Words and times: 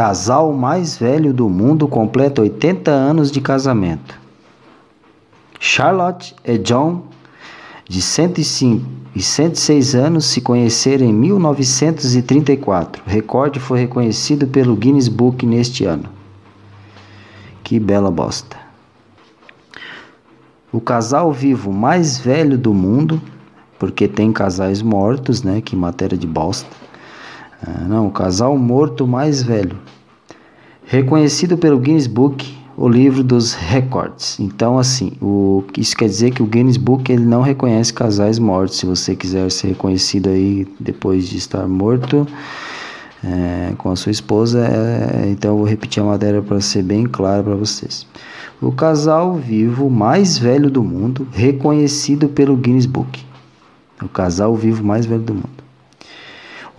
casal 0.00 0.50
mais 0.54 0.96
velho 0.96 1.30
do 1.30 1.46
mundo 1.46 1.86
completa 1.86 2.40
80 2.40 2.90
anos 2.90 3.30
de 3.30 3.38
casamento. 3.38 4.18
Charlotte 5.58 6.34
e 6.42 6.56
John, 6.56 7.02
de 7.86 8.00
105 8.00 8.82
e 9.14 9.20
106 9.20 9.94
anos, 9.94 10.24
se 10.24 10.40
conheceram 10.40 11.04
em 11.04 11.12
1934. 11.12 13.02
O 13.06 13.10
recorde 13.10 13.60
foi 13.60 13.80
reconhecido 13.80 14.46
pelo 14.46 14.74
Guinness 14.74 15.06
Book 15.06 15.44
neste 15.44 15.84
ano. 15.84 16.08
Que 17.62 17.78
bela 17.78 18.10
bosta. 18.10 18.56
O 20.72 20.80
casal 20.80 21.30
vivo 21.30 21.70
mais 21.70 22.16
velho 22.16 22.56
do 22.56 22.72
mundo, 22.72 23.20
porque 23.78 24.08
tem 24.08 24.32
casais 24.32 24.80
mortos, 24.80 25.42
né? 25.42 25.60
Que 25.60 25.76
matéria 25.76 26.16
de 26.16 26.26
bosta. 26.26 26.74
Ah, 27.66 27.84
não, 27.86 28.06
o 28.06 28.10
casal 28.10 28.56
morto 28.56 29.06
mais 29.06 29.42
velho. 29.42 29.76
Reconhecido 30.86 31.56
pelo 31.58 31.78
Guinness 31.78 32.06
Book, 32.06 32.56
o 32.76 32.88
livro 32.88 33.22
dos 33.22 33.52
recordes. 33.52 34.40
Então, 34.40 34.78
assim, 34.78 35.12
o, 35.20 35.62
isso 35.76 35.94
quer 35.94 36.06
dizer 36.06 36.30
que 36.30 36.42
o 36.42 36.46
Guinness 36.46 36.78
Book 36.78 37.12
ele 37.12 37.24
não 37.24 37.42
reconhece 37.42 37.92
casais 37.92 38.38
mortos. 38.38 38.78
Se 38.78 38.86
você 38.86 39.14
quiser 39.14 39.50
ser 39.50 39.68
reconhecido 39.68 40.30
aí 40.30 40.66
depois 40.80 41.28
de 41.28 41.36
estar 41.36 41.68
morto 41.68 42.26
é, 43.22 43.74
com 43.76 43.90
a 43.90 43.96
sua 43.96 44.10
esposa, 44.10 44.66
é, 44.66 45.28
então 45.30 45.50
eu 45.50 45.56
vou 45.58 45.66
repetir 45.66 46.02
a 46.02 46.06
matéria 46.06 46.40
para 46.40 46.60
ser 46.60 46.82
bem 46.82 47.04
claro 47.04 47.44
para 47.44 47.54
vocês. 47.54 48.06
O 48.62 48.72
casal 48.72 49.36
vivo 49.36 49.90
mais 49.90 50.38
velho 50.38 50.70
do 50.70 50.82
mundo, 50.82 51.28
reconhecido 51.32 52.28
pelo 52.28 52.56
Guinness 52.56 52.86
Book. 52.86 53.24
O 54.02 54.08
casal 54.08 54.56
vivo 54.56 54.82
mais 54.82 55.04
velho 55.04 55.22
do 55.22 55.34
mundo. 55.34 55.69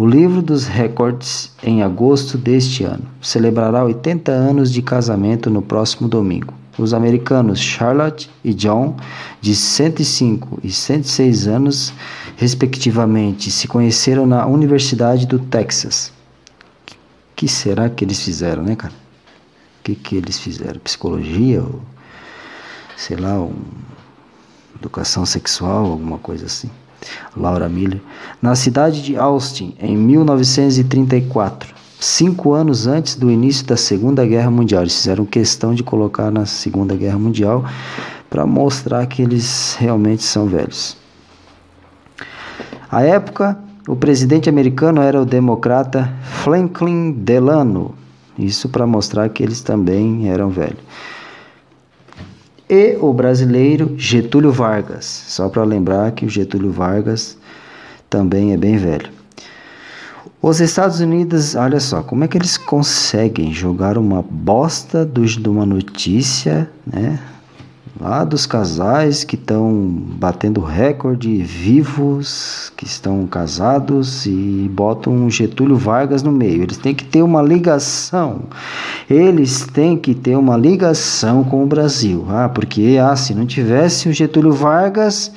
O 0.02 0.08
livro 0.08 0.42
dos 0.42 0.66
recordes, 0.66 1.52
em 1.62 1.84
agosto 1.84 2.36
deste 2.36 2.84
ano, 2.84 3.04
celebrará 3.22 3.84
80 3.84 4.32
anos 4.32 4.74
de 4.74 4.82
casamento 4.82 5.48
no 5.48 5.62
próximo 5.62 6.10
domingo. 6.10 6.56
Os 6.76 6.92
americanos 6.92 7.60
Charlotte 7.60 8.28
e 8.44 8.52
John, 8.52 8.98
de 9.40 9.56
105 9.56 10.60
e 10.64 10.72
106 10.72 11.48
anos, 11.48 11.94
respectivamente, 12.36 13.52
se 13.52 13.68
conheceram 13.68 14.26
na 14.26 14.44
Universidade 14.48 15.28
do 15.28 15.38
Texas. 15.38 16.12
que 17.36 17.48
será 17.48 17.88
que 17.88 18.04
eles 18.04 18.24
fizeram, 18.24 18.64
né, 18.64 18.76
cara? 18.76 18.94
O 18.94 19.84
que, 19.84 19.94
que 19.94 20.16
eles 20.16 20.40
fizeram? 20.40 20.80
Psicologia? 20.80 21.62
Ou, 21.62 21.80
sei 22.98 23.18
lá, 23.18 23.40
um, 23.40 23.54
educação 24.80 25.28
sexual, 25.28 25.86
alguma 25.86 26.18
coisa 26.18 26.48
assim. 26.48 26.72
Laura 27.36 27.68
Miller, 27.70 28.02
na 28.42 28.56
cidade 28.56 29.02
de 29.02 29.16
Austin, 29.16 29.74
em 29.80 29.96
1934, 29.98 31.74
cinco 32.00 32.54
anos 32.54 32.88
antes 32.88 33.16
do 33.16 33.32
início 33.32 33.66
da 33.66 33.78
Segunda 33.78 34.26
Guerra 34.26 34.52
Mundial. 34.52 34.84
Eles 34.84 34.96
fizeram 34.96 35.26
questão 35.26 35.74
de 35.74 35.84
colocar 35.84 36.32
na 36.32 36.46
Segunda 36.46 36.96
Guerra 36.96 37.18
Mundial 37.18 37.66
para 38.30 38.46
mostrar 38.46 39.06
que 39.06 39.22
eles 39.22 39.76
realmente 39.80 40.24
são 40.24 40.48
velhos. 40.48 40.98
À 42.90 43.04
época, 43.04 43.58
o 43.88 43.96
presidente 43.96 44.50
americano 44.50 45.02
era 45.02 45.22
o 45.22 45.26
democrata 45.26 46.14
Franklin 46.44 47.12
Delano. 47.12 47.96
Isso 48.38 48.70
para 48.70 48.88
mostrar 48.88 49.30
que 49.30 49.44
eles 49.44 49.62
também 49.62 50.30
eram 50.30 50.50
velhos 50.50 50.80
e 52.72 52.96
o 53.02 53.12
brasileiro 53.12 53.94
Getúlio 53.98 54.50
Vargas. 54.50 55.04
Só 55.04 55.50
para 55.50 55.66
lembrar 55.66 56.14
que 56.14 56.26
o 56.26 56.30
Getúlio 56.30 56.72
Vargas 56.72 57.38
também 58.10 58.54
é 58.54 58.58
bem 58.58 58.78
velho. 58.78 59.10
Os 60.42 60.62
Estados 60.62 61.02
Unidos, 61.02 61.54
olha 61.54 61.82
só, 61.82 62.02
como 62.02 62.24
é 62.24 62.30
que 62.30 62.38
eles 62.38 62.56
conseguem 62.56 63.52
jogar 63.52 63.98
uma 63.98 64.22
bosta 64.22 65.06
de 65.06 65.50
uma 65.50 65.66
notícia, 65.66 66.70
né? 66.88 67.20
Lá 68.02 68.24
dos 68.24 68.48
casais 68.48 69.24
que 69.24 69.36
estão 69.36 69.72
batendo 70.18 70.60
recorde 70.60 71.38
vivos, 71.44 72.74
que 72.76 72.84
estão 72.84 73.28
casados 73.28 74.26
e 74.26 74.68
botam 74.74 75.14
um 75.14 75.30
Getúlio 75.30 75.76
Vargas 75.76 76.24
no 76.24 76.32
meio. 76.32 76.64
Eles 76.64 76.78
têm 76.78 76.96
que 76.96 77.06
ter 77.06 77.22
uma 77.22 77.44
ligação. 77.44 78.42
Eles 79.08 79.68
têm 79.68 79.96
que 79.96 80.16
ter 80.16 80.36
uma 80.36 80.58
ligação 80.58 81.44
com 81.44 81.64
o 81.64 81.68
Brasil. 81.68 82.26
Ah, 82.28 82.50
porque 82.50 82.98
ah, 83.00 83.16
se 83.16 83.36
não 83.36 83.46
tivesse 83.46 84.10
o 84.10 84.14
Getúlio 84.14 84.52
Vargas, 84.52 85.32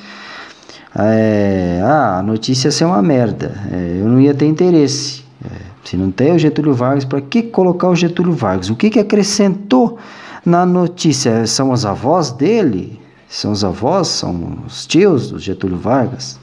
é, 0.97 1.83
ah, 1.85 2.19
a 2.21 2.23
notícia 2.23 2.69
ia 2.69 2.73
ser 2.73 2.87
uma 2.87 3.03
merda. 3.03 3.61
É, 3.71 3.99
eu 4.01 4.09
não 4.09 4.19
ia 4.19 4.33
ter 4.33 4.47
interesse. 4.47 5.23
É, 5.45 5.55
se 5.85 5.99
não 5.99 6.11
tem 6.11 6.33
o 6.33 6.39
Getúlio 6.39 6.73
Vargas, 6.73 7.05
para 7.05 7.21
que 7.21 7.43
colocar 7.43 7.91
o 7.91 7.95
Getúlio 7.95 8.33
Vargas? 8.33 8.71
O 8.71 8.75
que, 8.75 8.89
que 8.89 8.99
acrescentou? 8.99 9.99
Na 10.45 10.67
notícia, 10.67 11.47
são 11.47 11.71
os 11.71 11.87
avós 11.87 12.31
dele? 12.31 13.01
São 13.27 13.51
os 13.51 13.65
avós, 13.65 14.09
são 14.09 14.59
os 14.67 14.87
tios 14.87 15.31
do 15.31 15.39
Getúlio 15.39 15.79
Vargas? 15.79 16.39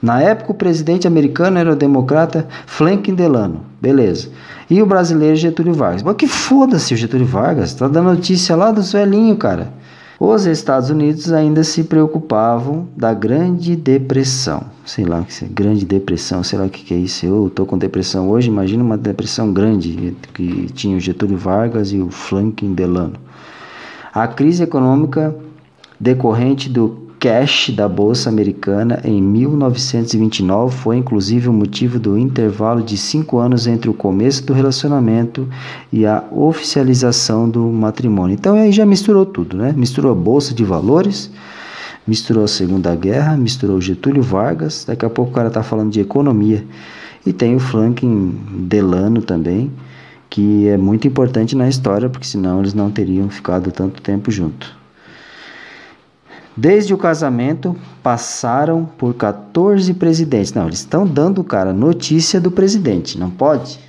Na 0.00 0.20
época, 0.20 0.52
o 0.52 0.54
presidente 0.54 1.06
americano 1.06 1.58
era 1.58 1.70
o 1.70 1.76
democrata 1.76 2.46
Franklin 2.66 3.14
Delano. 3.14 3.60
Beleza. 3.80 4.30
E 4.68 4.80
o 4.80 4.86
brasileiro 4.86 5.36
Getúlio 5.36 5.74
Vargas. 5.74 6.02
Mas 6.02 6.16
que 6.16 6.26
foda-se 6.26 6.94
o 6.94 6.96
Getúlio 6.96 7.26
Vargas. 7.26 7.74
Tá 7.74 7.86
dando 7.86 8.14
notícia 8.14 8.56
lá 8.56 8.70
dos 8.70 8.92
velhinhos, 8.92 9.36
cara. 9.38 9.72
Os 10.18 10.46
Estados 10.46 10.90
Unidos 10.90 11.32
ainda 11.32 11.64
se 11.64 11.82
preocupavam 11.82 12.86
da 12.96 13.12
Grande 13.12 13.74
Depressão. 13.74 14.62
Sei 14.86 15.04
lá, 15.04 15.26
Grande 15.50 15.84
Depressão, 15.84 16.42
sei 16.44 16.58
lá 16.58 16.66
o 16.66 16.70
que, 16.70 16.84
que 16.84 16.94
é 16.94 16.96
isso. 16.96 17.26
Eu 17.26 17.50
tô 17.52 17.66
com 17.66 17.76
depressão 17.76 18.30
hoje, 18.30 18.48
imagina 18.48 18.84
uma 18.84 18.96
depressão 18.96 19.52
grande 19.52 20.16
que 20.32 20.66
tinha 20.72 20.96
o 20.96 21.00
Getúlio 21.00 21.36
Vargas 21.36 21.92
e 21.92 21.98
o 21.98 22.10
Franklin 22.10 22.74
Delano. 22.74 23.16
A 24.12 24.28
crise 24.28 24.62
econômica 24.62 25.34
decorrente 25.98 26.68
do 26.68 27.08
cash 27.24 27.70
da 27.70 27.88
Bolsa 27.88 28.28
Americana 28.28 29.00
em 29.02 29.22
1929 29.22 30.76
foi 30.76 30.98
inclusive 30.98 31.48
o 31.48 31.54
motivo 31.54 31.98
do 31.98 32.18
intervalo 32.18 32.82
de 32.82 32.98
cinco 32.98 33.38
anos 33.38 33.66
entre 33.66 33.88
o 33.88 33.94
começo 33.94 34.44
do 34.44 34.52
relacionamento 34.52 35.48
e 35.90 36.04
a 36.04 36.22
oficialização 36.30 37.48
do 37.48 37.64
matrimônio. 37.64 38.34
Então 38.34 38.56
aí 38.56 38.70
já 38.70 38.84
misturou 38.84 39.24
tudo, 39.24 39.56
né? 39.56 39.72
Misturou 39.74 40.12
a 40.12 40.14
Bolsa 40.14 40.52
de 40.52 40.64
Valores, 40.64 41.30
misturou 42.06 42.44
a 42.44 42.48
Segunda 42.48 42.94
Guerra, 42.94 43.38
misturou 43.38 43.80
Getúlio 43.80 44.22
Vargas, 44.22 44.84
daqui 44.86 45.06
a 45.06 45.08
pouco 45.08 45.30
o 45.30 45.34
cara 45.34 45.48
está 45.48 45.62
falando 45.62 45.90
de 45.90 46.00
economia. 46.00 46.62
E 47.24 47.32
tem 47.32 47.56
o 47.56 47.58
Franklin 47.58 48.38
Delano 48.68 49.22
também, 49.22 49.72
que 50.28 50.68
é 50.68 50.76
muito 50.76 51.08
importante 51.08 51.56
na 51.56 51.70
história, 51.70 52.10
porque 52.10 52.26
senão 52.26 52.60
eles 52.60 52.74
não 52.74 52.90
teriam 52.90 53.30
ficado 53.30 53.72
tanto 53.72 54.02
tempo 54.02 54.30
junto. 54.30 54.83
Desde 56.56 56.94
o 56.94 56.98
casamento, 56.98 57.76
passaram 58.02 58.84
por 58.84 59.14
14 59.14 59.92
presidentes. 59.94 60.52
Não, 60.52 60.66
eles 60.66 60.78
estão 60.78 61.04
dando, 61.04 61.42
cara, 61.42 61.72
notícia 61.72 62.40
do 62.40 62.50
presidente, 62.50 63.18
não 63.18 63.28
pode? 63.28 63.80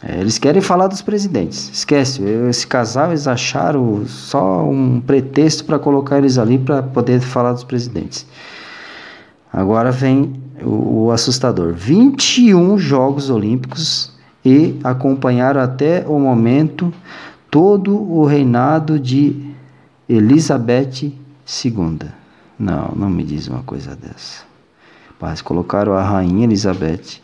É, 0.00 0.20
eles 0.20 0.38
querem 0.38 0.62
falar 0.62 0.86
dos 0.86 1.02
presidentes. 1.02 1.70
Esquece, 1.72 2.22
esse 2.48 2.66
casal 2.66 3.08
eles 3.08 3.26
acharam 3.26 4.06
só 4.06 4.62
um 4.62 5.00
pretexto 5.00 5.64
para 5.64 5.78
colocar 5.78 6.18
eles 6.18 6.38
ali 6.38 6.58
para 6.58 6.82
poder 6.82 7.20
falar 7.20 7.52
dos 7.52 7.64
presidentes. 7.64 8.24
Agora 9.52 9.90
vem 9.90 10.34
o, 10.62 11.06
o 11.06 11.10
assustador: 11.10 11.72
21 11.72 12.78
Jogos 12.78 13.30
Olímpicos 13.30 14.12
e 14.44 14.78
acompanharam 14.84 15.60
até 15.60 16.04
o 16.06 16.20
momento 16.20 16.92
todo 17.50 17.96
o 17.96 18.24
reinado 18.26 19.00
de 19.00 19.54
Elizabeth 20.08 21.23
II. 21.64 21.98
Não, 22.58 22.92
não 22.94 23.10
me 23.10 23.22
diz 23.22 23.48
uma 23.48 23.62
coisa 23.62 23.96
dessa. 23.96 24.44
Mas 25.20 25.40
colocaram 25.40 25.94
a 25.94 26.02
rainha 26.02 26.44
Elizabeth. 26.44 27.20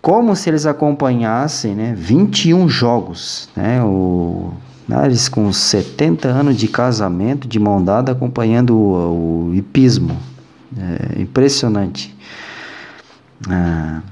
Como 0.00 0.34
se 0.34 0.50
eles 0.50 0.66
acompanhassem 0.66 1.74
né, 1.74 1.94
21 1.96 2.68
jogos. 2.68 3.48
Né, 3.56 3.82
o, 3.82 4.52
né, 4.88 5.06
eles 5.06 5.28
com 5.28 5.52
70 5.52 6.28
anos 6.28 6.56
de 6.56 6.68
casamento, 6.68 7.46
de 7.46 7.58
mão 7.58 7.82
dada, 7.82 8.12
acompanhando 8.12 8.76
o, 8.76 9.48
o 9.48 9.54
hipismo. 9.54 10.18
É 10.76 11.20
impressionante. 11.20 12.16
Ah, 13.48 14.02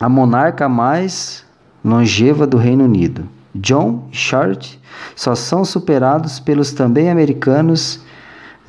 a 0.00 0.08
monarca 0.08 0.68
mais 0.68 1.44
longeva 1.84 2.46
do 2.46 2.56
Reino 2.56 2.84
Unido. 2.84 3.28
John 3.54 4.08
Charlotte 4.10 4.80
só 5.14 5.34
são 5.34 5.62
superados 5.64 6.40
pelos 6.40 6.72
também 6.72 7.10
americanos 7.10 8.00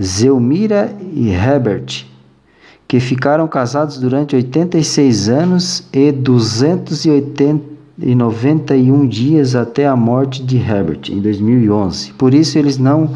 Zelmira 0.02 0.94
e 1.14 1.30
Herbert, 1.30 2.06
que 2.88 3.00
ficaram 3.00 3.48
casados 3.48 3.98
durante 3.98 4.36
86 4.36 5.30
anos 5.30 5.88
e 5.92 6.12
291 6.12 9.08
dias 9.08 9.56
até 9.56 9.88
a 9.88 9.96
morte 9.96 10.44
de 10.44 10.58
Herbert 10.58 11.10
em 11.10 11.20
2011. 11.22 12.14
Por 12.14 12.32
isso 12.34 12.60
eles 12.60 12.78
não 12.78 13.10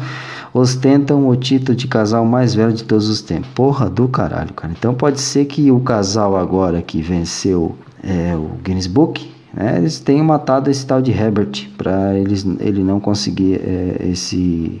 ostentam 0.52 1.28
o 1.28 1.36
título 1.36 1.76
de 1.76 1.86
casal 1.86 2.24
mais 2.24 2.52
velho 2.54 2.72
de 2.72 2.82
todos 2.82 3.08
os 3.08 3.22
tempos. 3.22 3.48
Porra 3.54 3.88
do 3.88 4.08
caralho, 4.08 4.52
cara. 4.54 4.72
Então 4.76 4.92
pode 4.92 5.20
ser 5.20 5.44
que 5.44 5.70
o 5.70 5.78
casal 5.78 6.36
agora 6.36 6.82
que 6.82 7.00
venceu 7.00 7.76
é, 8.02 8.34
o 8.34 8.50
Guinness 8.64 8.88
Book 8.88 9.30
Né? 9.52 9.78
Eles 9.78 9.98
têm 9.98 10.22
matado 10.22 10.70
esse 10.70 10.86
tal 10.86 11.02
de 11.02 11.10
Herbert 11.10 11.68
para 11.76 12.16
eles 12.18 12.46
ele 12.60 12.82
não 12.82 13.00
conseguir 13.00 13.56
é, 13.56 14.08
esse 14.10 14.80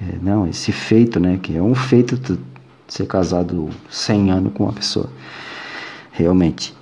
é, 0.00 0.16
não 0.22 0.46
esse 0.46 0.72
feito, 0.72 1.20
né? 1.20 1.38
Que 1.42 1.56
é 1.56 1.62
um 1.62 1.74
feito 1.74 2.38
ser 2.88 3.06
casado 3.06 3.68
100 3.90 4.30
anos 4.30 4.52
com 4.52 4.64
uma 4.64 4.72
pessoa, 4.72 5.08
realmente. 6.12 6.74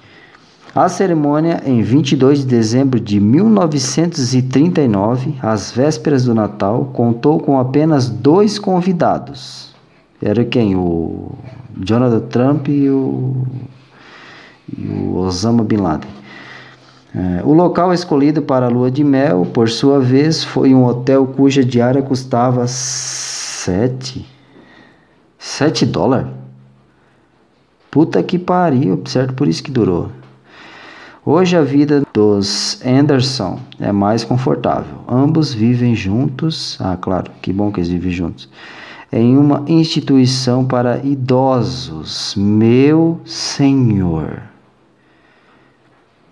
A 0.75 0.89
cerimônia, 0.89 1.63
em 1.65 1.83
22 1.83 2.41
de 2.41 2.47
dezembro 2.47 2.99
de 2.99 3.21
1939, 3.21 5.37
às 5.41 5.71
vésperas 5.71 6.25
do 6.25 6.35
Natal, 6.35 6.91
contou 6.93 7.39
com 7.39 7.61
apenas 7.61 8.09
dois 8.09 8.59
convidados. 8.59 9.73
Era 10.21 10.45
quem? 10.45 10.75
O 10.75 11.31
Jonathan 11.81 12.27
Trump 12.27 12.67
e 12.69 12.91
o, 12.91 13.47
e 14.77 14.89
o 14.89 15.19
Osama 15.19 15.63
Bin 15.63 15.77
Laden. 15.77 16.11
É, 17.15 17.43
o 17.45 17.53
local 17.53 17.93
escolhido 17.93 18.43
para 18.43 18.67
a 18.67 18.69
lua 18.69 18.91
de 18.91 19.05
mel, 19.05 19.47
por 19.47 19.71
sua 19.71 20.01
vez, 20.01 20.43
foi 20.43 20.75
um 20.75 20.85
hotel 20.85 21.27
cuja 21.29 21.65
diária 21.65 22.03
custava 22.03 22.67
7 22.67 24.35
7 25.39 25.85
dólares? 25.85 26.33
Puta 27.91 28.23
que 28.23 28.39
pariu, 28.39 29.01
certo? 29.07 29.35
Por 29.35 29.47
isso 29.47 29.63
que 29.63 29.71
durou. 29.71 30.11
Hoje 31.25 31.57
a 31.57 31.63
vida 31.63 32.03
dos 32.13 32.81
Anderson 32.85 33.61
é 33.79 33.93
mais 33.93 34.25
confortável. 34.25 34.99
Ambos 35.07 35.55
vivem 35.55 35.95
juntos. 35.95 36.77
Ah, 36.81 36.97
claro, 37.01 37.31
que 37.41 37.53
bom 37.53 37.71
que 37.71 37.79
eles 37.79 37.91
vivem 37.91 38.11
juntos. 38.11 38.49
Em 39.13 39.37
uma 39.37 39.65
instituição 39.69 40.65
para 40.65 40.99
idosos. 41.05 42.35
Meu 42.37 43.21
Senhor. 43.25 44.54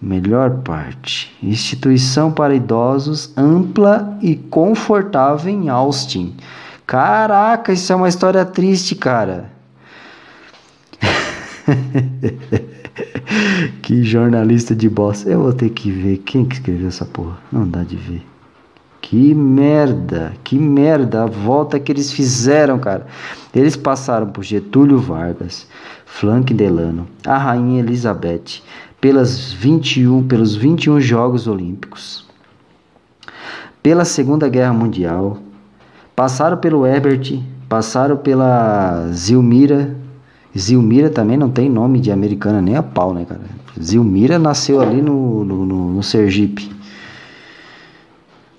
Melhor 0.02 0.62
parte: 0.64 1.32
instituição 1.40 2.32
para 2.32 2.56
idosos 2.56 3.32
ampla 3.36 4.18
e 4.20 4.34
confortável 4.34 5.52
em 5.52 5.68
Austin. 5.68 6.34
Caraca, 6.84 7.72
isso 7.72 7.92
é 7.92 7.96
uma 7.96 8.08
história 8.08 8.44
triste, 8.44 8.96
cara. 8.96 9.52
que 13.80 14.02
jornalista 14.02 14.74
de 14.74 14.88
bosta. 14.88 15.30
Eu 15.30 15.42
vou 15.42 15.52
ter 15.52 15.70
que 15.70 15.92
ver 15.92 16.16
quem 16.18 16.44
que 16.44 16.56
escreveu 16.56 16.88
essa 16.88 17.04
porra. 17.04 17.38
Não 17.52 17.68
dá 17.68 17.84
de 17.84 17.94
ver. 17.94 18.26
Que 19.00 19.32
merda, 19.34 20.32
que 20.42 20.58
merda 20.58 21.22
a 21.22 21.26
volta 21.26 21.78
que 21.78 21.92
eles 21.92 22.12
fizeram, 22.12 22.78
cara. 22.78 23.06
Eles 23.54 23.76
passaram 23.76 24.28
por 24.28 24.42
Getúlio 24.42 24.98
Vargas, 24.98 25.66
Frank 26.06 26.52
Delano, 26.54 27.06
a 27.24 27.36
Rainha 27.36 27.80
Elizabeth, 27.80 28.62
pelas 29.02 29.52
21, 29.52 30.28
pelos 30.28 30.54
21 30.54 31.00
Jogos 31.00 31.48
Olímpicos, 31.48 32.24
pela 33.82 34.04
Segunda 34.04 34.48
Guerra 34.48 34.72
Mundial, 34.72 35.38
passaram 36.14 36.56
pelo 36.56 36.86
Herbert, 36.86 37.42
passaram 37.68 38.16
pela 38.16 39.08
Zilmira, 39.08 39.96
Zilmira 40.56 41.10
também 41.10 41.36
não 41.36 41.50
tem 41.50 41.68
nome 41.68 41.98
de 41.98 42.12
americana 42.12 42.62
nem 42.62 42.76
a 42.76 42.82
pau, 42.82 43.12
né, 43.12 43.24
cara? 43.24 43.40
Zilmira 43.82 44.38
nasceu 44.38 44.80
ali 44.80 45.02
no, 45.02 45.44
no, 45.44 45.66
no, 45.66 45.90
no 45.94 46.02
Sergipe. 46.04 46.70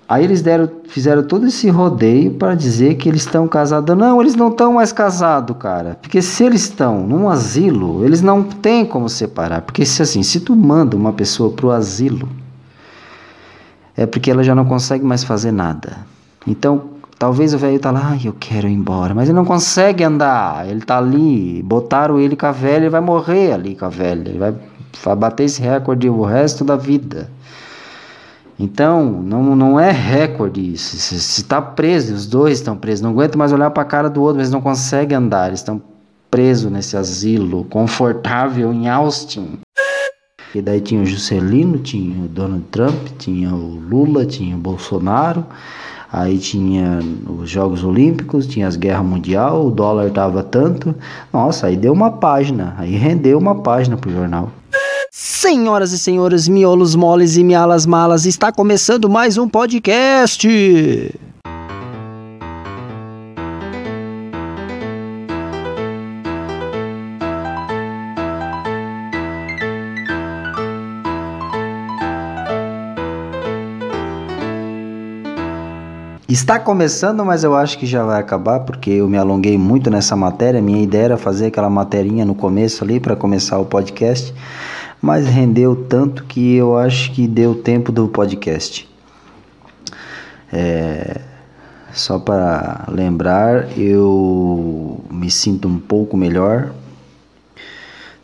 Aí 0.08 0.22
eles 0.22 0.42
deram, 0.42 0.68
fizeram 0.88 1.22
todo 1.22 1.46
esse 1.46 1.68
rodeio 1.70 2.32
para 2.32 2.54
dizer 2.54 2.96
que 2.96 3.08
eles 3.08 3.22
estão 3.22 3.48
casados. 3.48 3.96
Não, 3.96 4.20
eles 4.20 4.34
não 4.34 4.48
estão 4.48 4.74
mais 4.74 4.92
casados, 4.92 5.56
cara. 5.58 5.98
Porque 6.00 6.20
se 6.20 6.44
eles 6.44 6.62
estão 6.62 7.06
num 7.06 7.28
asilo, 7.28 8.04
eles 8.04 8.20
não 8.20 8.42
têm 8.42 8.84
como 8.84 9.08
separar. 9.08 9.62
Porque 9.62 9.86
se 9.86 10.02
assim, 10.02 10.22
se 10.22 10.40
tu 10.40 10.54
manda 10.54 10.96
uma 10.96 11.12
pessoa 11.12 11.50
pro 11.50 11.70
asilo, 11.70 12.28
é 13.96 14.04
porque 14.04 14.30
ela 14.30 14.42
já 14.42 14.54
não 14.54 14.66
consegue 14.66 15.04
mais 15.04 15.24
fazer 15.24 15.52
nada. 15.52 15.96
Então, 16.46 16.94
Talvez 17.18 17.54
o 17.54 17.58
velho 17.58 17.78
tá 17.78 17.90
lá, 17.90 18.18
eu 18.22 18.34
quero 18.38 18.68
ir 18.68 18.72
embora, 18.72 19.14
mas 19.14 19.28
ele 19.28 19.36
não 19.36 19.44
consegue 19.44 20.02
andar. 20.02 20.68
Ele 20.68 20.80
tá 20.80 20.98
ali, 20.98 21.62
botaram 21.62 22.18
ele 22.18 22.34
com 22.34 22.46
a 22.46 22.52
velha, 22.52 22.82
ele 22.82 22.90
vai 22.90 23.00
morrer 23.00 23.52
ali 23.52 23.76
com 23.76 23.84
a 23.84 23.88
velha. 23.88 24.28
Ele 24.28 24.38
vai, 24.38 24.54
vai 25.02 25.16
bater 25.16 25.44
esse 25.44 25.62
recorde 25.62 26.08
o 26.08 26.22
resto 26.22 26.64
da 26.64 26.76
vida. 26.76 27.30
Então, 28.58 29.22
não, 29.22 29.56
não 29.56 29.80
é 29.80 29.90
recorde 29.90 30.60
isso. 30.60 30.96
Se 30.96 31.40
está 31.40 31.60
preso, 31.60 32.14
os 32.14 32.26
dois 32.26 32.58
estão 32.58 32.76
presos, 32.76 33.02
não 33.02 33.10
aguenta 33.10 33.36
mais 33.36 33.52
olhar 33.52 33.70
para 33.70 33.82
a 33.82 33.86
cara 33.86 34.08
do 34.08 34.22
outro, 34.22 34.38
mas 34.38 34.50
não 34.50 34.60
conseguem 34.60 35.16
andar. 35.16 35.48
Eles 35.48 35.60
estão 35.60 35.82
presos 36.30 36.70
nesse 36.70 36.96
asilo 36.96 37.64
confortável 37.64 38.72
em 38.72 38.88
Austin. 38.88 39.58
E 40.54 40.62
daí 40.62 40.80
tinha 40.80 41.02
o 41.02 41.06
Juscelino, 41.06 41.78
tinha 41.78 42.24
o 42.24 42.28
Donald 42.28 42.64
Trump, 42.70 43.08
tinha 43.18 43.52
o 43.52 43.74
Lula, 43.74 44.24
tinha 44.24 44.54
o 44.54 44.58
Bolsonaro. 44.58 45.44
Aí 46.12 46.38
tinha 46.38 47.00
os 47.28 47.50
Jogos 47.50 47.82
Olímpicos, 47.82 48.46
tinha 48.46 48.68
as 48.68 48.76
Guerras 48.76 49.04
Mundial, 49.04 49.66
o 49.66 49.70
dólar 49.72 50.10
tava 50.10 50.44
tanto. 50.44 50.94
Nossa, 51.32 51.66
aí 51.66 51.76
deu 51.76 51.92
uma 51.92 52.12
página, 52.12 52.72
aí 52.78 52.94
rendeu 52.94 53.36
uma 53.36 53.56
página 53.56 53.96
pro 53.96 54.12
jornal. 54.12 54.52
Senhoras 55.16 55.92
e 55.92 55.98
senhores, 56.00 56.48
miolos 56.48 56.96
moles 56.96 57.36
e 57.36 57.44
mialas 57.44 57.86
malas, 57.86 58.26
está 58.26 58.50
começando 58.50 59.08
mais 59.08 59.38
um 59.38 59.48
podcast. 59.48 60.48
Está 76.28 76.58
começando, 76.58 77.24
mas 77.24 77.44
eu 77.44 77.54
acho 77.54 77.78
que 77.78 77.86
já 77.86 78.02
vai 78.02 78.18
acabar 78.18 78.58
porque 78.60 78.90
eu 78.90 79.08
me 79.08 79.16
alonguei 79.16 79.56
muito 79.56 79.88
nessa 79.88 80.16
matéria. 80.16 80.60
Minha 80.60 80.82
ideia 80.82 81.04
era 81.04 81.16
fazer 81.16 81.46
aquela 81.46 81.70
materinha 81.70 82.24
no 82.24 82.34
começo 82.34 82.82
ali 82.82 82.98
para 82.98 83.14
começar 83.14 83.60
o 83.60 83.64
podcast, 83.64 84.34
mas 85.04 85.26
rendeu 85.26 85.76
tanto 85.76 86.24
que 86.24 86.54
eu 86.54 86.78
acho 86.78 87.12
que 87.12 87.28
deu 87.28 87.54
tempo 87.54 87.92
do 87.92 88.08
podcast. 88.08 88.88
É, 90.50 91.20
só 91.92 92.18
para 92.18 92.86
lembrar, 92.88 93.78
eu 93.78 95.04
me 95.10 95.30
sinto 95.30 95.68
um 95.68 95.78
pouco 95.78 96.16
melhor, 96.16 96.72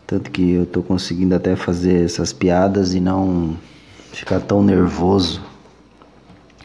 tanto 0.07 0.31
que 0.31 0.53
eu 0.53 0.63
estou 0.63 0.83
conseguindo 0.83 1.35
até 1.35 1.55
fazer 1.55 2.03
essas 2.03 2.33
piadas 2.33 2.95
e 2.95 3.01
não 3.01 3.59
ficar 4.15 4.41
tão 4.41 4.63
nervoso 4.63 5.43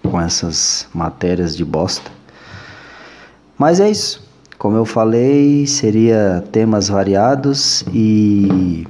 com 0.01 0.19
essas 0.21 0.87
matérias 0.93 1.57
de 1.57 1.65
bosta. 1.65 2.09
Mas 3.57 3.81
é 3.81 3.91
isso. 3.91 4.23
Como 4.57 4.77
eu 4.77 4.85
falei, 4.85 5.67
seria 5.67 6.41
temas 6.53 6.87
variados 6.87 7.83
e 7.93 8.87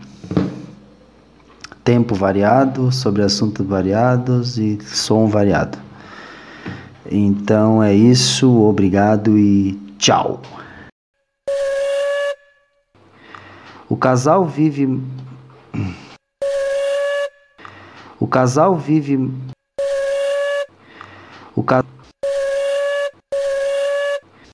tempo 1.85 2.15
variado, 2.15 2.91
sobre 2.91 3.21
assuntos 3.21 3.63
variados 3.65 4.57
e 4.57 4.79
som 4.81 5.27
variado. 5.27 5.77
Então 7.09 7.81
é 7.81 7.93
isso, 7.93 8.51
obrigado 8.63 9.37
e 9.37 9.73
tchau. 9.99 10.41
O 13.87 13.95
casal 13.95 14.45
vive 14.45 14.99
o 18.19 18.27
casal 18.27 18.75
vive 18.75 19.31
o 21.55 21.61
ca 21.61 21.83